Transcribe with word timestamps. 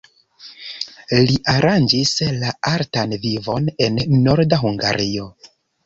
Li 1.27 1.35
aranĝis 1.53 2.15
la 2.39 2.55
artan 2.73 3.15
vivon 3.29 3.73
en 3.89 4.05
Norda 4.27 4.65
Hungario. 4.67 5.33